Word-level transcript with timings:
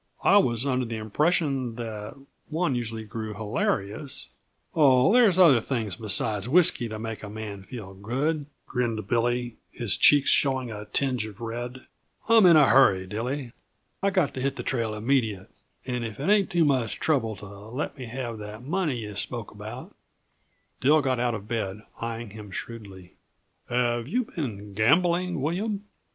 I 0.23 0.37
was 0.37 0.65
under 0.65 0.83
the 0.83 0.95
impression 0.97 1.75
that 1.75 2.15
one 2.49 2.73
usually 2.73 3.03
grew 3.03 3.35
hilarious" 3.35 4.29
"Oh, 4.75 5.13
there's 5.13 5.37
other 5.37 5.59
things 5.61 5.95
besides 5.95 6.49
whisky 6.49 6.89
to 6.89 6.97
make 6.97 7.21
a 7.21 7.29
man 7.29 7.61
feel 7.61 7.93
good," 7.93 8.47
grinned 8.65 9.07
Billy, 9.07 9.57
his 9.71 9.97
cheeks 9.97 10.31
showing 10.31 10.71
a 10.71 10.85
tinge 10.85 11.27
of 11.27 11.39
red. 11.39 11.85
"I'm 12.27 12.47
in 12.47 12.55
a 12.55 12.65
hurry, 12.67 13.05
Dilly. 13.05 13.51
I've 14.01 14.13
got 14.13 14.33
to 14.33 14.41
hit 14.41 14.55
the 14.55 14.63
trail 14.63 14.95
immediate 14.95 15.51
and 15.85 16.03
if 16.03 16.19
it 16.19 16.31
ain't 16.31 16.49
too 16.49 16.65
much 16.65 16.99
trouble 16.99 17.35
to 17.35 17.45
let 17.45 17.95
me 17.95 18.07
have 18.07 18.39
that 18.39 18.63
money 18.63 19.03
yuh 19.03 19.13
spoke 19.13 19.51
about" 19.51 19.93
Dill 20.81 21.03
got 21.03 21.19
out 21.19 21.35
of 21.35 21.47
bed, 21.47 21.81
eying 22.01 22.31
him 22.31 22.49
shrewdly. 22.49 23.17
"Have 23.69 24.07
you 24.07 24.23
been 24.35 24.73
gambling, 24.73 25.43
William?" 25.43 25.83